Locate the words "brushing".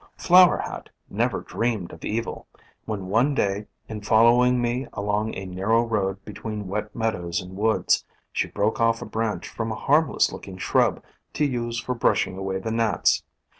11.93-12.35